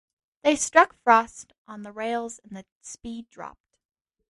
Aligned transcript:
They 0.41 0.55
struck 0.55 0.95
frost 1.03 1.53
on 1.67 1.83
the 1.83 1.91
rails 1.91 2.39
and 2.43 2.57
the 2.57 2.65
speed 2.81 3.29
dropped. 3.29 3.77